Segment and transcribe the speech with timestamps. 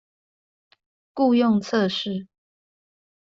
[1.13, 2.25] 雇用測試